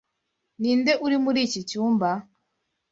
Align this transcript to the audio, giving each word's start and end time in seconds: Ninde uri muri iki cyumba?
Ninde 0.59 0.91
uri 1.05 1.17
muri 1.23 1.39
iki 1.47 1.61
cyumba? 1.69 2.09